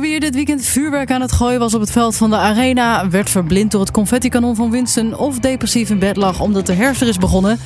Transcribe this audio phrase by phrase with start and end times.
[0.00, 3.08] voor wie dit weekend vuurwerk aan het gooien was op het veld van de arena,
[3.08, 7.02] werd verblind door het confettikanon van Winston of depressief in bed lag omdat de herfst
[7.02, 7.58] er is begonnen.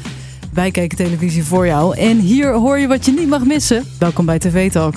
[0.53, 3.85] Wij kijken televisie voor jou en hier hoor je wat je niet mag missen.
[3.99, 4.95] Welkom bij TV Talk.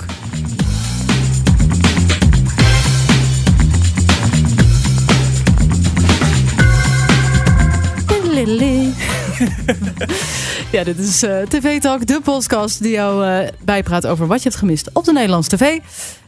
[10.72, 14.48] ja, dit is uh, TV Talk, de podcast die jou uh, bijpraat over wat je
[14.48, 15.78] hebt gemist op de Nederlandse tv.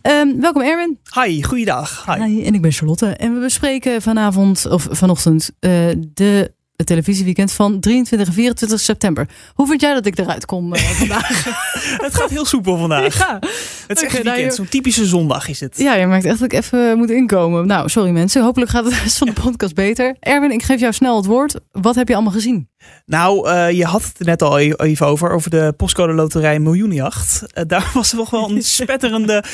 [0.02, 0.98] Um, welkom Erwin.
[1.14, 2.04] Hi, goeiedag.
[2.06, 2.24] Hi.
[2.24, 2.44] Hi.
[2.44, 3.06] En ik ben Charlotte.
[3.06, 5.70] En we bespreken vanavond, of vanochtend, uh,
[6.14, 9.28] de het televisieweekend van 23 en 24 september.
[9.54, 11.44] Hoe vind jij dat ik eruit kom uh, vandaag?
[12.06, 13.18] het gaat heel soepel vandaag.
[13.18, 13.38] Ja.
[13.86, 15.78] Het is echt okay, weekend, zo'n typische zondag is het.
[15.78, 17.66] Ja, je merkt echt dat ik even moet inkomen.
[17.66, 18.42] Nou, sorry mensen.
[18.42, 20.16] Hopelijk gaat het rest van de podcast beter.
[20.20, 21.54] Erwin, ik geef jou snel het woord.
[21.72, 22.68] Wat heb je allemaal gezien?
[23.06, 27.42] Nou, uh, je had het net al e-, even over, over de postcode loterij miljoenjacht.
[27.54, 29.44] Uh, daar was er nog wel een spetterende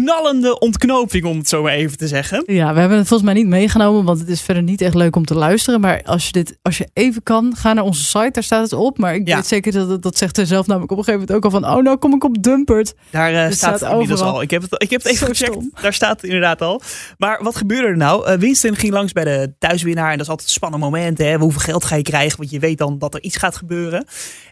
[0.00, 2.42] knallende ontknoping, om het zo maar even te zeggen.
[2.46, 5.16] Ja, we hebben het volgens mij niet meegenomen, want het is verder niet echt leuk
[5.16, 5.80] om te luisteren.
[5.80, 8.72] Maar als je dit, als je even kan, ga naar onze site, daar staat het
[8.72, 8.98] op.
[8.98, 11.52] Maar ik weet zeker dat dat zegt er zelf namelijk op een gegeven moment ook
[11.52, 12.94] al van, oh nou kom ik op Dumpert.
[13.10, 14.42] Daar uh, staat, het inmiddels al.
[14.42, 15.56] Ik heb het, ik heb het even gecheckt.
[15.82, 16.82] Daar staat het inderdaad al.
[17.18, 18.30] Maar wat gebeurde er nou?
[18.30, 21.18] Uh, Winston ging langs bij de thuiswinnaar en dat is altijd een spannend moment.
[21.18, 21.36] Hè?
[21.36, 22.38] Hoeveel geld ga je krijgen?
[22.38, 24.06] Want je weet dan dat er iets gaat gebeuren.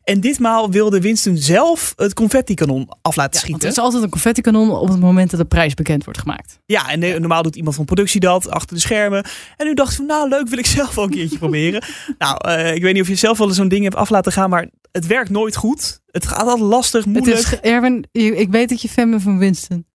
[0.04, 3.62] En ditmaal wilde Winston zelf het confetti-kanon af laten schieten.
[3.62, 6.60] Er is altijd een confetti-kanon op het moment dat de prijs bekend wordt gemaakt.
[6.66, 9.24] Ja, en normaal doet iemand van productie dat achter de schermen.
[9.56, 11.82] En nu dacht ik van, nou leuk, wil ik zelf wel een keertje proberen.
[12.18, 14.32] Nou, uh, ik weet niet of je zelf wel eens zo'n ding hebt af laten
[14.32, 16.00] gaan, maar het werkt nooit goed.
[16.10, 17.36] Het gaat altijd lastig, moeilijk.
[17.36, 19.86] Het is, Erwin, ik weet dat je fan bent van Winston.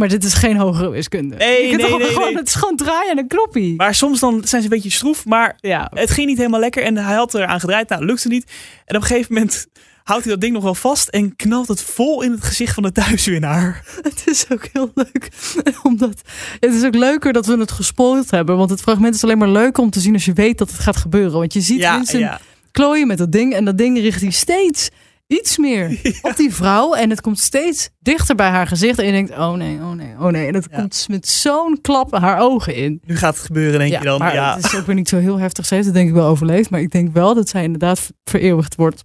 [0.00, 1.36] Maar dit is geen hogere wiskunde.
[1.36, 3.74] Nee, nee, nee, gewoon, Het is gewoon draaien en een knoppie.
[3.76, 5.24] Maar soms dan zijn ze een beetje stroef.
[5.24, 5.90] Maar ja.
[5.94, 6.82] het ging niet helemaal lekker.
[6.82, 7.88] En hij had eraan gedraaid.
[7.88, 8.52] Nou, lukte niet.
[8.84, 9.66] En op een gegeven moment
[10.06, 11.08] houdt hij dat ding nog wel vast.
[11.08, 13.84] En knalt het vol in het gezicht van de thuiswinnaar.
[14.02, 15.28] Het is ook heel leuk.
[15.82, 16.20] Omdat
[16.60, 18.56] het is ook leuker dat we het gespoild hebben.
[18.56, 20.78] Want het fragment is alleen maar leuk om te zien als je weet dat het
[20.78, 21.38] gaat gebeuren.
[21.38, 22.40] Want je ziet ja, mensen ja.
[22.70, 23.54] klooien met dat ding.
[23.54, 24.90] En dat ding richt hij steeds
[25.26, 26.94] iets meer op die vrouw.
[26.94, 28.98] En het komt steeds dichter bij haar gezicht.
[28.98, 30.46] En je denkt, oh nee, oh nee, oh nee.
[30.46, 33.00] En het komt met zo'n klap haar ogen in.
[33.04, 34.18] Nu gaat het gebeuren, denk je dan.
[34.18, 35.66] Maar ja, het is ook weer niet zo heel heftig.
[35.66, 36.70] Ze heeft het denk ik wel overleefd.
[36.70, 39.04] Maar ik denk wel dat zij inderdaad vereeuwigd wordt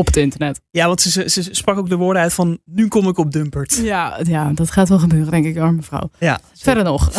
[0.00, 0.60] op het internet.
[0.70, 3.76] Ja, want ze, ze, sprak ook de woorden uit van nu kom ik op Dumpert.
[3.82, 6.10] Ja, ja dat gaat wel gebeuren, denk ik, arme vrouw.
[6.18, 6.40] Ja.
[6.54, 7.10] Verder nog.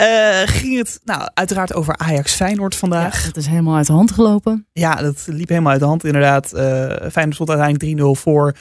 [0.00, 3.20] Uh, ging het nou, uiteraard over Ajax Feyenoord vandaag.
[3.20, 4.66] Ja, dat is helemaal uit de hand gelopen.
[4.72, 6.54] Ja, dat liep helemaal uit de hand inderdaad.
[6.54, 6.60] Uh,
[7.10, 8.56] Feyenoord stond uiteindelijk 3-0 voor.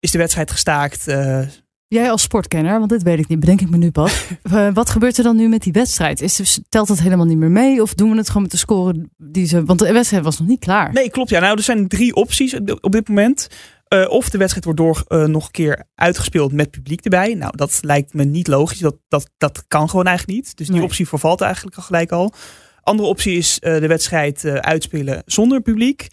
[0.00, 1.08] Is de wedstrijd gestaakt.
[1.08, 1.40] Uh,
[1.88, 4.26] Jij als sportkenner, want dit weet ik niet, bedenk ik me nu pas.
[4.72, 6.20] wat gebeurt er dan nu met die wedstrijd?
[6.20, 7.82] Is, telt dat helemaal niet meer mee?
[7.82, 9.64] Of doen we het gewoon met de score die ze.
[9.64, 10.92] Want de wedstrijd was nog niet klaar.
[10.92, 11.30] Nee, klopt.
[11.30, 13.48] Ja, nou, er zijn drie opties op dit moment.
[13.88, 17.34] Uh, of de wedstrijd wordt door uh, nog een keer uitgespeeld met publiek erbij.
[17.34, 18.78] Nou, dat lijkt me niet logisch.
[18.78, 20.56] Dat, dat, dat kan gewoon eigenlijk niet.
[20.56, 22.32] Dus die optie vervalt eigenlijk al gelijk al.
[22.82, 26.08] Andere optie is de wedstrijd uitspelen zonder publiek.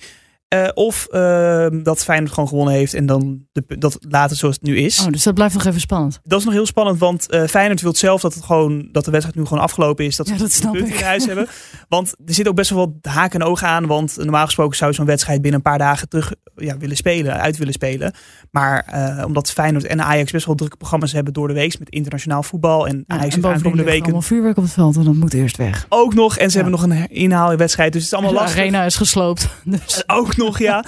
[0.55, 4.63] Uh, of uh, dat Feyenoord gewoon gewonnen heeft en dan de, dat later zoals het
[4.63, 4.99] nu is.
[4.99, 6.19] Oh, dus dat blijft nog even spannend.
[6.23, 9.11] Dat is nog heel spannend, want uh, Feyenoord wil zelf dat, het gewoon, dat de
[9.11, 10.15] wedstrijd nu gewoon afgelopen is.
[10.15, 11.47] Dat ja, ze dat in huis hebben.
[11.89, 13.85] Want er zit ook best wel wat haken en ogen aan.
[13.85, 17.57] Want normaal gesproken zou zo'n wedstrijd binnen een paar dagen terug ja, willen spelen, uit
[17.57, 18.13] willen spelen.
[18.51, 22.43] Maar omdat Feyenoord en Ajax best wel drukke programma's hebben door de week met internationaal
[22.43, 22.87] voetbal.
[22.87, 24.03] En ja, Ajax en aankomende weken.
[24.03, 25.85] allemaal vuurwerk op het veld en dat moet eerst weg.
[25.89, 26.37] Ook nog.
[26.37, 27.93] En ze hebben nog een inhaalwedstrijd.
[27.93, 28.55] Dus het is allemaal lastig.
[28.55, 29.47] De arena is gesloopt.
[29.63, 30.03] Dus.
[30.07, 30.85] Ook nog, ja.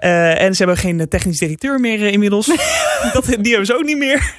[0.00, 2.46] Uh, en ze hebben geen technisch directeur meer uh, inmiddels.
[3.12, 4.34] dat, die hebben ze ook niet meer.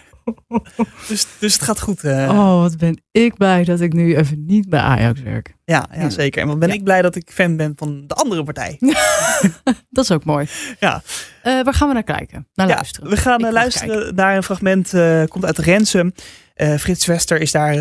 [1.07, 2.03] dus, dus het gaat goed.
[2.03, 2.29] Uh.
[2.29, 5.55] Oh, wat ben ik blij dat ik nu even niet bij Ajax werk.
[5.66, 6.41] Ja, ja zeker.
[6.41, 8.77] En wat ben ik blij dat ik fan ben van de andere partij.
[9.89, 10.47] dat is ook mooi.
[10.79, 11.01] Ja.
[11.44, 12.47] waar gaan we naar kijken?
[12.53, 13.09] Naar ja, luisteren.
[13.09, 14.89] We gaan luisteren naar een fragment.
[15.27, 16.13] komt uit Rensum.
[16.55, 17.73] Frits Wester is daar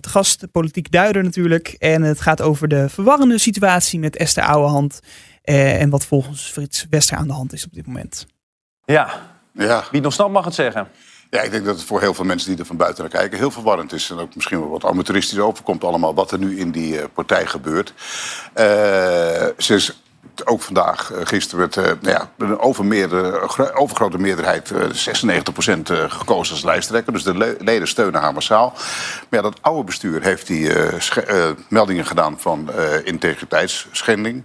[0.00, 1.68] te gast, politiek duider natuurlijk.
[1.68, 5.00] En het gaat over de verwarrende situatie met Esther Ouwehand
[5.48, 8.26] uh, en wat volgens Frits Wester aan de hand is op dit moment.
[8.84, 9.20] Ja,
[9.52, 9.84] ja.
[9.90, 10.88] wie nog snap mag het zeggen.
[11.30, 13.38] Ja, ik denk dat het voor heel veel mensen die er van buiten naar kijken
[13.38, 14.10] heel verwarrend is.
[14.10, 17.46] En ook misschien wel wat amateuristisch overkomt allemaal wat er nu in die uh, partij
[17.46, 17.94] gebeurt.
[17.98, 18.64] Uh,
[19.58, 20.02] ze is
[20.44, 24.72] ook vandaag, gisteren werd uh, nou ja, een overgrote meerderheid, 96%
[26.08, 27.12] gekozen als lijsttrekker.
[27.12, 28.72] Dus de leden steunen haar massaal.
[28.74, 30.70] Maar ja, dat oude bestuur heeft die
[31.68, 32.70] meldingen gedaan van
[33.04, 34.44] integriteitsschending.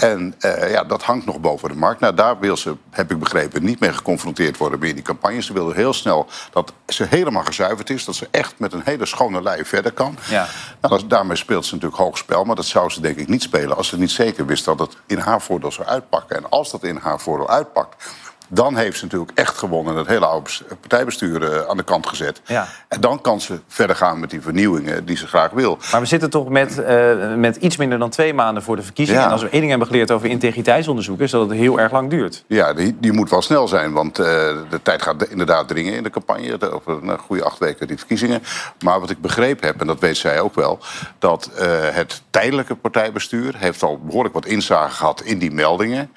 [0.00, 2.00] En uh, ja, dat hangt nog boven de markt.
[2.00, 5.42] Nou, daar wil ze, heb ik begrepen, niet mee geconfronteerd worden meer in die campagne.
[5.42, 8.04] Ze willen heel snel dat ze helemaal gezuiverd is.
[8.04, 10.16] Dat ze echt met een hele schone lijn verder kan.
[10.28, 10.46] Ja.
[10.80, 12.44] Nou, daarmee speelt ze natuurlijk hoog spel.
[12.44, 14.96] Maar dat zou ze denk ik niet spelen als ze niet zeker wist dat het
[15.06, 16.36] in haar voordeel zou uitpakken.
[16.36, 18.04] En als dat in haar voordeel uitpakt
[18.52, 19.96] Dan heeft ze natuurlijk echt gewonnen.
[19.96, 20.50] Het hele oude
[20.80, 22.40] partijbestuur uh, aan de kant gezet.
[22.44, 22.66] Ja.
[22.88, 25.78] En dan kan ze verder gaan met die vernieuwingen die ze graag wil.
[25.92, 29.22] Maar we zitten toch met, uh, met iets minder dan twee maanden voor de verkiezingen.
[29.22, 31.20] En als we één ding hebben geleerd over integriteitsonderzoek...
[31.20, 32.44] is dat het heel erg lang duurt.
[32.46, 33.92] Ja, die, die moet wel snel zijn.
[33.92, 34.26] Want uh,
[34.70, 36.72] de tijd gaat inderdaad dringen in de campagne.
[36.72, 38.42] Over een goede acht weken die verkiezingen.
[38.84, 40.78] Maar wat ik begrepen heb, en dat weet zij ook wel...
[41.18, 41.50] dat
[41.92, 46.10] het tijdelijke partijbestuur heeft al behoorlijk wat inzage gehad in die meldingen.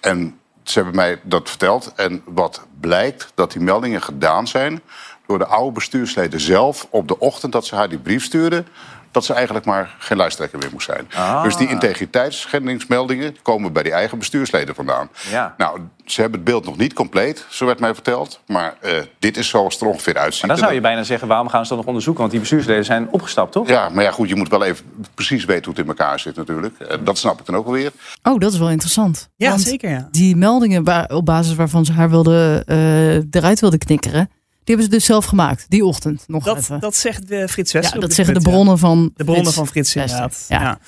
[0.00, 0.38] En
[0.70, 1.92] ze hebben mij dat verteld.
[1.96, 4.82] En wat blijkt, dat die meldingen gedaan zijn
[5.26, 8.66] door de oude bestuursleden zelf op de ochtend dat ze haar die brief stuurden
[9.10, 11.08] dat ze eigenlijk maar geen lijsttrekker meer moest zijn.
[11.14, 11.42] Ah.
[11.42, 15.08] Dus die integriteitsschendingsmeldingen komen bij die eigen bestuursleden vandaan.
[15.30, 15.54] Ja.
[15.56, 18.40] Nou, ze hebben het beeld nog niet compleet, zo werd mij verteld.
[18.46, 20.46] Maar uh, dit is zoals het er ongeveer uitziet.
[20.46, 22.20] Maar dan zou je bijna zeggen, waarom gaan ze dan nog onderzoeken?
[22.20, 23.68] Want die bestuursleden zijn opgestapt, toch?
[23.68, 24.84] Ja, maar ja, goed, je moet wel even
[25.14, 26.74] precies weten hoe het in elkaar zit natuurlijk.
[26.80, 27.92] Uh, dat snap ik dan ook alweer.
[28.22, 29.28] Oh, dat is wel interessant.
[29.36, 29.90] Ja, zeker.
[29.90, 30.08] Ja.
[30.10, 34.30] Die meldingen op basis waarvan ze haar wilde, uh, eruit wilde knikkeren
[34.68, 36.80] die hebben ze dus zelf gemaakt, die ochtend nog dat, even.
[36.80, 37.94] Dat zegt uh, Frits Wester.
[37.94, 40.44] Ja, dat zeggen de bronnen van De bronnen van Frits, inderdaad.
[40.48, 40.78] Ja, ja.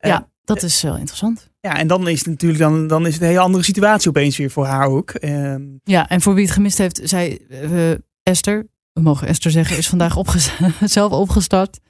[0.00, 1.50] ja dat is wel interessant.
[1.60, 4.36] Ja, en dan is het natuurlijk dan, dan is het een hele andere situatie opeens
[4.36, 5.14] weer voor haar ook.
[5.20, 5.80] Um...
[5.84, 7.90] Ja, en voor wie het gemist heeft, zij uh,
[8.22, 10.16] Esther, we mogen Esther zeggen, is vandaag
[10.84, 11.80] zelf opgestart.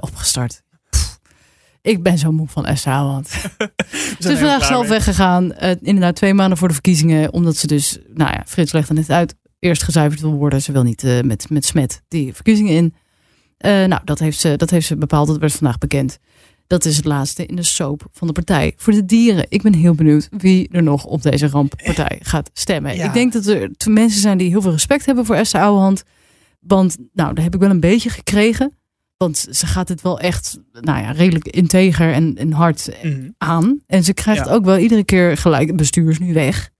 [0.00, 0.62] Opgestart.
[1.80, 3.28] Ik ben zo moe van Esther Houwand.
[4.18, 5.44] ze is vandaag zelf weggegaan.
[5.44, 7.32] Uh, inderdaad, twee maanden voor de verkiezingen.
[7.32, 10.62] Omdat ze dus, nou ja, Frits legde het uit eerst gezuiverd wil worden.
[10.62, 12.94] Ze wil niet uh, met, met smet die verkiezingen in.
[13.58, 15.26] Uh, nou, dat heeft, ze, dat heeft ze bepaald.
[15.26, 16.18] Dat werd vandaag bekend.
[16.66, 18.72] Dat is het laatste in de soap van de partij.
[18.76, 19.46] Voor de dieren.
[19.48, 23.04] Ik ben heel benieuwd wie er nog op deze ramppartij gaat stemmen.
[23.04, 26.02] Ik denk dat er mensen zijn die heel veel respect hebben voor Esther Ouwehand.
[26.60, 28.76] Want, nou, daar heb ik wel een beetje gekregen.
[29.16, 33.28] Want ze gaat het wel echt, nou ja, redelijk integer en, en hard mhm.
[33.38, 33.80] aan.
[33.86, 35.76] En ze krijgt ook wel iedere keer gelijk.
[35.76, 36.70] bestuur is nu weg.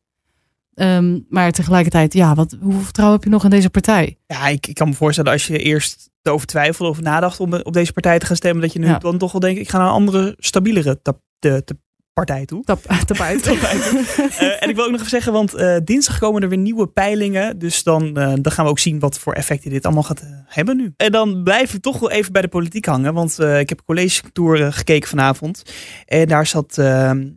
[0.74, 4.18] Ehm, maar tegelijkertijd, ja, wat, hoeveel vertrouwen heb je nog in deze partij?
[4.26, 7.72] Ja, ik, ik kan me voorstellen als je eerst erover twijfelde of nadacht om op
[7.72, 9.86] deze partij te gaan stemmen, dat je nu dan toch wel denkt, ik ga naar
[9.86, 11.76] een andere, stabielere de, de
[12.12, 12.64] partij toe.
[12.64, 13.46] Tap, tapijt.
[13.46, 13.62] uh,
[14.62, 17.58] en ik wil ook nog even zeggen, want uh, dinsdag komen er weer nieuwe peilingen.
[17.58, 20.76] Dus dan, uh, dan gaan we ook zien wat voor effecten dit allemaal gaat hebben
[20.76, 20.92] nu.
[20.96, 23.14] En dan blijf ik toch wel even bij de politiek hangen.
[23.14, 25.62] Want ik heb college tour gekeken vanavond.
[26.06, 27.28] En daar zat ehm,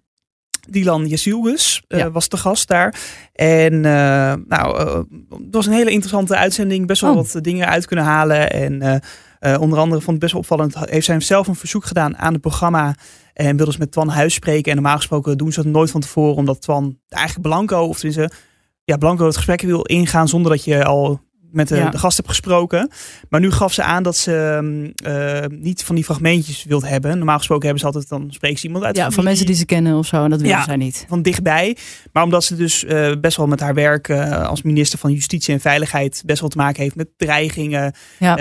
[0.70, 2.96] Dylan Jezielgus uh, was de gast daar.
[3.34, 3.82] En uh,
[4.48, 4.96] nou, uh,
[5.30, 6.88] het was een hele interessante uitzending.
[6.88, 7.16] Best wel oh.
[7.16, 8.52] wat dingen uit kunnen halen.
[8.52, 9.02] En
[9.60, 10.90] onder andere vond het best wel opvallend.
[10.90, 12.96] Heeft zij zelf een verzoek gedaan aan het programma.
[13.34, 14.72] En wilde ze met Twan Huis spreken.
[14.72, 16.36] En normaal gesproken doen ze dat nooit van tevoren.
[16.36, 18.36] Omdat Twan eigenlijk Blanco, of tenminste
[18.84, 21.22] ja, Blanco het gesprek wil ingaan zonder dat je al
[21.56, 22.92] met de, de, gast heb gesproken.
[23.30, 24.60] Maar nu gaf ze aan dat ze
[25.06, 27.18] uh, niet van die fragmentjes wilt hebben.
[27.18, 28.98] Normaal gesproken hebben ze altijd, dan spreekt ze iemand uit.
[28.98, 30.24] Ja, van, mensen die ze kennen of zo.
[30.24, 31.06] En dat willen ja, zij niet.
[31.08, 31.78] Van dichtbij.
[32.12, 35.54] Maar omdat ze dus uh, best wel met haar werk uh, als minister van Justitie
[35.54, 38.36] en Veiligheid best wel te maken heeft met dreigingen ja.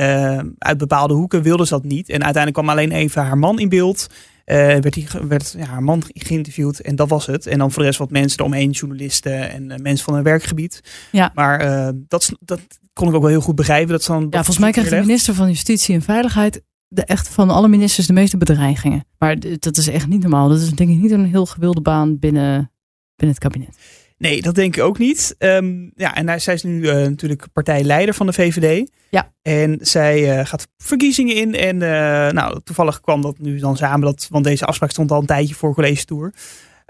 [0.58, 2.08] uit bepaalde hoeken, wilde ze dat niet.
[2.08, 4.06] En uiteindelijk kwam alleen even haar man in beeld.
[4.46, 7.46] Uh, werd, die, werd ja, haar man geïnterviewd en dat was het.
[7.46, 10.81] En dan voor de rest wat mensen eromheen, journalisten en uh, mensen van hun werkgebied.
[11.12, 11.31] Ja.
[11.35, 12.61] Maar uh, dat, dat
[12.93, 13.93] kon ik ook wel heel goed begrijpen.
[13.93, 17.50] Dat dan, ja, volgens mij krijgt de minister van Justitie en Veiligheid de echt van
[17.50, 19.05] alle ministers de meeste bedreigingen.
[19.19, 20.49] Maar dat is echt niet normaal.
[20.49, 22.73] Dat is denk ik niet een heel gewilde baan binnen,
[23.17, 23.76] binnen het kabinet.
[24.25, 25.35] Nee, dat denk ik ook niet.
[25.38, 28.91] Um, ja, en zij is nu uh, natuurlijk partijleider van de VVD.
[29.11, 29.32] Ja.
[29.43, 31.55] En zij uh, gaat verkiezingen in.
[31.55, 34.00] En uh, nou, toevallig kwam dat nu dan samen.
[34.00, 36.33] Dat, want deze afspraak stond al een tijdje voor College Tour.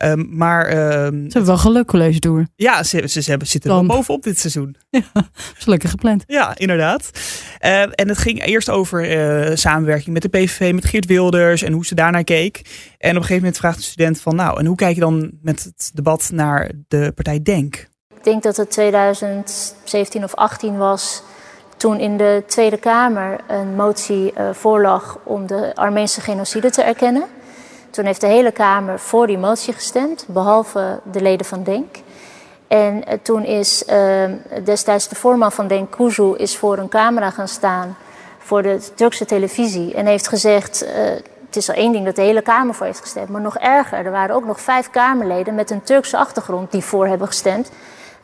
[0.03, 2.47] Um, maar, um, ze hebben wel geluk college door.
[2.57, 3.87] Ja, ze, ze, ze hebben, zitten Dan.
[3.87, 4.77] wel bovenop dit seizoen.
[4.91, 6.25] Ja, is lekker gepland.
[6.27, 7.11] Ja, inderdaad.
[7.61, 9.17] Uh, en het ging eerst over
[9.51, 12.57] uh, samenwerking met de PVV, met Geert Wilders en hoe ze daarnaar keek.
[12.99, 15.31] En op een gegeven moment vraagt de student van, nou, en hoe kijk je dan
[15.43, 17.89] met het debat naar de partij Denk?
[18.17, 21.23] Ik denk dat het 2017 of 18 was
[21.77, 27.25] toen in de Tweede Kamer een motie uh, voorlag om de Armeense genocide te erkennen.
[27.95, 31.97] Toen heeft de hele Kamer voor die motie gestemd, behalve de leden van DENK.
[32.69, 34.25] En eh, toen is uh,
[34.65, 37.97] destijds de voorman van DENK, Kuzu, is voor een camera gaan staan
[38.39, 39.95] voor de Turkse televisie.
[39.95, 40.91] En heeft gezegd, uh,
[41.47, 43.29] het is al één ding dat de hele Kamer voor heeft gestemd.
[43.29, 47.07] Maar nog erger, er waren ook nog vijf Kamerleden met een Turkse achtergrond die voor
[47.07, 47.71] hebben gestemd.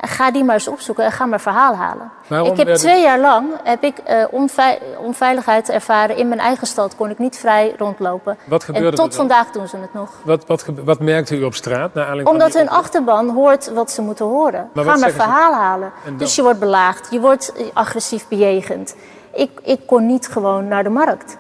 [0.03, 2.11] Ga die maar eens opzoeken en ga maar verhaal halen.
[2.53, 3.97] ik heb twee jaar lang heb ik,
[4.33, 4.65] uh,
[5.01, 6.17] onveiligheid ervaren.
[6.17, 8.37] In mijn eigen stad kon ik niet vrij rondlopen.
[8.45, 10.11] Wat gebeurde en tot vandaag doen ze het nog.
[10.25, 11.95] Wat, wat, wat merkte u op straat?
[11.95, 14.71] Naar Omdat hun achterban hoort wat ze moeten horen.
[14.75, 15.93] ga maar verhaal halen.
[16.17, 18.95] Dus je wordt belaagd, je wordt agressief bejegend.
[19.35, 21.37] Ik, ik kon niet gewoon naar de markt.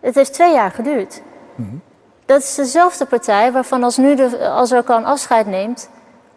[0.00, 1.22] Het heeft twee jaar geduurd.
[1.54, 1.80] Mm -hmm.
[2.26, 5.88] Dat is dezelfde partij waarvan als nu de, als er kan afscheid neemt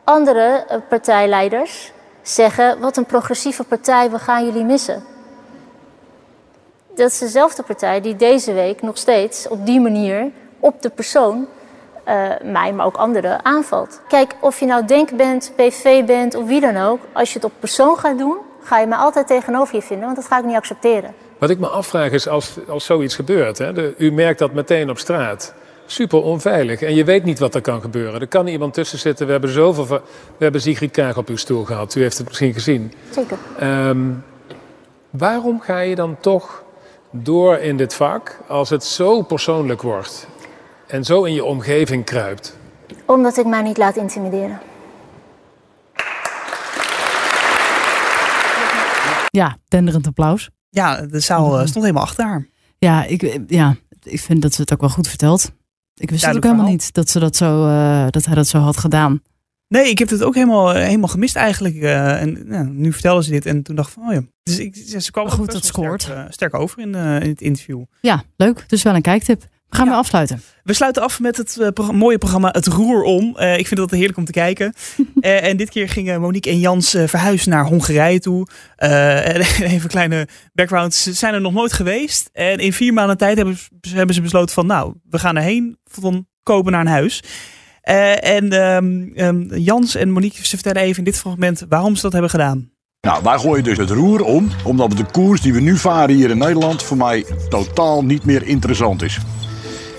[0.09, 5.03] andere eh, partijleiders zeggen: wat een progressieve partij, we gaan jullie missen.
[6.95, 11.47] Dat is dezelfde partij die deze week nog steeds op die manier op de persoon,
[12.07, 14.01] uh, mij, maar ook anderen, aanvalt.
[14.07, 17.43] Kijk, of je nou Denk bent, PV bent of wie dan ook, als je het
[17.43, 20.45] op persoon gaat doen, ga je me altijd tegenover je vinden, want dat ga ik
[20.45, 21.13] niet accepteren.
[21.37, 24.97] Wat ik me afvraag is, als, als zoiets gebeurt, hè, u merkt dat meteen op
[24.97, 25.53] straat,
[25.91, 26.81] super onveilig.
[26.81, 28.21] En je weet niet wat er kan gebeuren.
[28.21, 29.25] Er kan iemand tussen zitten.
[29.25, 29.87] We hebben zoveel.
[29.87, 30.01] We
[30.37, 31.95] hebben Sigrid Kaag op uw stoel gehad.
[31.95, 32.93] U heeft het misschien gezien.
[33.09, 33.37] Zeker.
[33.61, 34.23] Um,
[35.09, 36.63] waarom ga je dan toch
[37.11, 40.27] door in dit vak als het zo persoonlijk wordt
[40.87, 42.57] en zo in je omgeving kruipt?
[43.05, 44.59] Omdat ik mij niet laat intimideren.
[49.29, 50.49] Ja, denderend applaus.
[50.69, 52.47] Ja, de zaal eh, stond helemaal achter haar.
[52.77, 55.51] Ja, ik, ja, ik vind dat ze het ook wel goed vertelt.
[55.99, 58.57] Ik wist het ook helemaal niet dat, ze dat, zo, uh, dat hij dat zo
[58.57, 59.21] had gedaan.
[59.67, 61.75] Nee, ik heb het ook helemaal, eh, helemaal gemist eigenlijk.
[61.75, 64.21] Uh, en nou, nu vertellen ze dit en toen dacht ik van, oh ja.
[64.43, 66.01] Dus ik, ze kwam goed dat scoort.
[66.01, 67.83] Sterk, uh, sterk over in, in, het interview.
[68.01, 68.63] Ja, leuk.
[68.67, 69.47] Dus wel een kijktip.
[69.69, 69.91] We gaan ja.
[69.91, 70.41] weer afsluiten.
[70.63, 73.35] We sluiten af met het uh, pro mooie programma Het Roer Om.
[73.39, 74.73] Uh, ik vind dat heerlijk om te kijken.
[74.97, 78.47] uh, en dit keer gingen Monique en Jans verhuizen naar Hongarije toe.
[78.77, 80.93] even een kleine background.
[80.93, 82.29] Ze zijn er nog nooit geweest.
[82.33, 83.57] En in vier maanden tijd hebben,
[83.89, 84.65] hebben ze besloten van...
[84.65, 87.23] nou, we gaan erheen van kopen naar een huis.
[87.81, 91.65] en um, um, Jans en Monique, ze vertellen even in dit fragment...
[91.69, 92.71] waarom ze dat hebben gedaan.
[93.01, 96.29] Nou, wij gooien dus het roer om, omdat de koers die we nu varen hier
[96.29, 99.19] in Nederland voor mij totaal niet meer interessant is.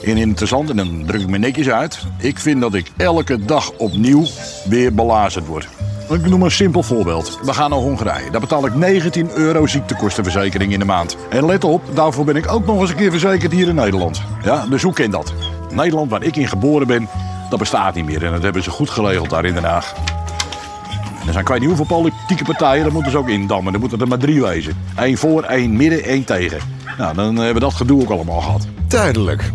[0.05, 1.99] En interessant, en dan druk ik me netjes uit.
[2.19, 4.25] Ik vind dat ik elke dag opnieuw
[4.65, 5.69] weer belazerd word.
[6.11, 7.39] Ik noem een simpel voorbeeld.
[7.43, 8.31] We gaan naar Hongarije.
[8.31, 11.17] Daar betaal ik 19 euro ziektekostenverzekering in de maand.
[11.29, 14.23] En let op, daarvoor ben ik ook nog eens een keer verzekerd hier in Nederland.
[14.43, 15.33] Ja, dus hoe ken dat?
[15.75, 17.09] Nederland, waar ik in geboren ben,
[17.51, 18.25] dat bestaat niet meer.
[18.25, 19.95] En dat hebben ze goed geregeld daar in Den Haag.
[21.27, 23.75] Er zijn kwijt niet hoeveel politieke partijen, daar moeten ze ook indammen.
[23.75, 24.77] Er moeten er maar drie wezen.
[24.97, 26.59] Eén voor, één midden, één tegen.
[26.99, 28.67] Nou, dan hebben we dat gedoe ook allemaal gehad.
[28.89, 29.53] Duidelijk.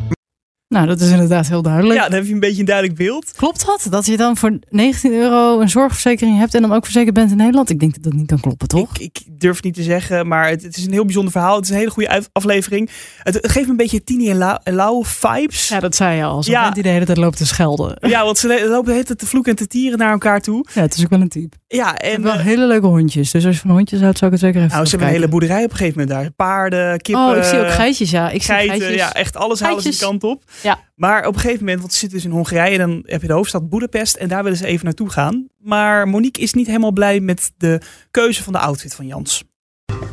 [0.68, 2.00] Nou, dat is inderdaad heel duidelijk.
[2.00, 3.32] Ja, dan heb je een beetje een duidelijk beeld.
[3.36, 3.88] Klopt dat?
[3.90, 7.38] Dat je dan voor 19 euro een zorgverzekering hebt en dan ook verzekerd bent in
[7.38, 7.70] Nederland?
[7.70, 8.98] Ik denk dat dat niet kan kloppen, toch?
[8.98, 11.56] Ik, ik durf niet te zeggen, maar het, het, is een heel bijzonder verhaal.
[11.56, 12.90] Het is een hele goede aflevering.
[13.18, 15.68] Het, het geeft me een beetje Tini en, La, Lau vibes.
[15.68, 16.44] Ja, dat zei je al.
[16.44, 16.72] Zo ja.
[16.72, 17.98] die de hele tijd loopt te schelden.
[18.00, 20.66] Ja, want ze lopen de hele tijd te vloeken en te tieren naar elkaar toe.
[20.74, 21.58] Ja, het is ook wel een type.
[21.68, 23.32] Ja, en wel hele leuke hondjes.
[23.32, 25.14] Dus als je van hondjes houdt, zou ik het zeker even Nou, ze hebben een
[25.14, 26.32] hele boerderij op een gegeven moment daar.
[26.32, 27.24] Paarden, kippen.
[27.24, 28.30] Oh, ik zie ook geitjes, ja.
[28.30, 29.08] Ik geiten, zie geitjes.
[29.08, 30.44] ja, echt alles halen ze die kant op.
[30.64, 30.80] Ja.
[30.96, 33.34] Maar op een gegeven moment, want ze zitten dus in Hongarije, dan heb je de
[33.34, 35.48] hoofdstad Boedapest en daar willen ze even naartoe gaan.
[35.58, 37.82] Maar Monique is niet helemaal blij met de
[38.12, 39.44] keuze van de outfit van Jans.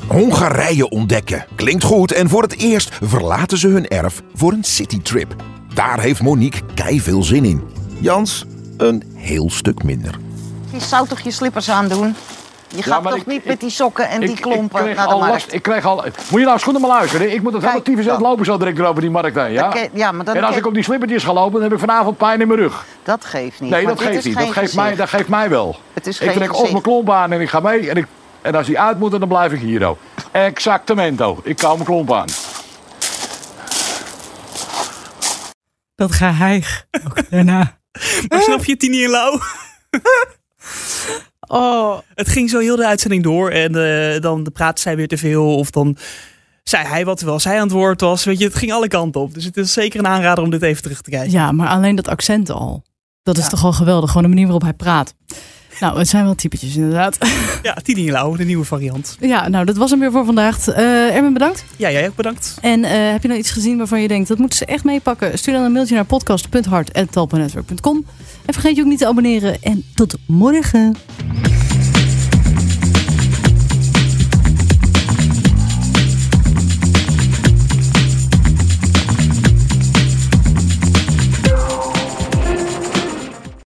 [0.08, 1.46] Hongarije ontdekken.
[1.54, 5.36] Klinkt goed en voor het eerst verlaten ze hun erf voor een citytrip.
[5.74, 7.62] Daar heeft Monique kei veel zin in.
[8.00, 8.44] Jans
[8.76, 10.18] een heel stuk minder.
[10.72, 12.14] Je zou toch je slippers aandoen?
[12.74, 14.96] Je gaat toch ik, niet ik, met die sokken en ik, die klompen ik kreeg
[14.96, 15.32] naar de al markt?
[15.32, 17.32] Last, ik kreeg al, moet je nou schoenen maar luisteren.
[17.32, 19.52] Ik moet het hele tyfus lopen zo direct over die markt heen.
[19.52, 19.74] Ja?
[19.92, 22.16] Ja, maar dan en als ik op die slippertjes ga lopen, dan heb ik vanavond
[22.16, 22.84] pijn in mijn rug.
[23.02, 23.70] Dat geeft niet.
[23.70, 24.38] Nee, dat geeft niet.
[24.38, 25.76] Dat geeft, mij, dat geeft mij wel.
[25.92, 27.90] Het is ik trek op mijn klomp aan en ik ga mee.
[27.90, 28.06] En, ik,
[28.42, 29.88] en als die uit moet, dan blijf ik hier.
[29.88, 29.98] Oh.
[30.30, 31.40] Exactamento.
[31.42, 32.28] Ik kou mijn klomp aan.
[35.94, 36.86] Dat geheig.
[37.06, 37.78] Ook daarna.
[38.28, 39.40] maar snap je Tini en Lau?
[41.52, 41.98] Oh.
[42.14, 45.56] Het ging zo heel de uitzending door en uh, dan praatte zij weer te veel
[45.56, 45.96] of dan
[46.62, 48.24] zei hij wat terwijl zij aan het woord was.
[48.24, 49.34] Weet je, het ging alle kanten op.
[49.34, 51.30] Dus het is zeker een aanrader om dit even terug te kijken.
[51.30, 52.82] Ja, maar alleen dat accent al.
[53.22, 53.48] Dat is ja.
[53.48, 54.08] toch al geweldig.
[54.08, 55.14] Gewoon de manier waarop hij praat.
[55.82, 57.18] Nou, het zijn wel typetjes inderdaad.
[57.62, 59.16] Ja, Tini Lau, de nieuwe variant.
[59.20, 60.68] Ja, nou dat was hem weer voor vandaag.
[60.68, 61.64] Uh, Erwin, bedankt.
[61.76, 62.58] Ja, jij ook bedankt.
[62.60, 65.38] En uh, heb je nou iets gezien waarvan je denkt, dat moeten ze echt meepakken?
[65.38, 68.04] Stuur dan een mailtje naar podcast.hart.talpanetwerk.com.
[68.46, 69.62] En vergeet je ook niet te abonneren.
[69.62, 70.96] En tot morgen.